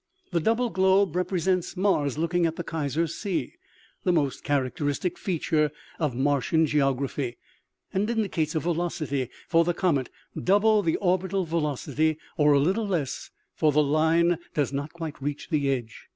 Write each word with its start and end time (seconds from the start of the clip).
The 0.31 0.39
double 0.39 0.71
globe 0.71 1.15
represents 1.15 1.77
Mars 1.77 2.17
looking 2.17 2.47
at 2.47 2.55
the 2.55 2.63
Kaiser 2.63 3.05
sea, 3.05 3.53
the 4.03 4.11
most 4.11 4.43
characteristic 4.43 5.15
feature 5.15 5.69
of 5.99 6.15
Martian 6.15 6.65
geography, 6.65 7.37
and 7.93 8.09
indicates 8.09 8.55
a 8.55 8.59
velocity 8.59 9.29
for 9.47 9.63
the 9.63 9.75
comet 9.75 10.09
double 10.43 10.81
the 10.81 10.95
orbital 10.95 11.45
velocity, 11.45 12.17
or 12.35 12.53
a 12.53 12.59
little 12.59 12.87
less, 12.87 13.29
for 13.53 13.71
the 13.71 13.83
line 13.83 14.39
does 14.55 14.73
not 14.73 14.91
quite 14.91 15.21
reach 15.21 15.49
the 15.51 15.69
edge. 15.69 16.07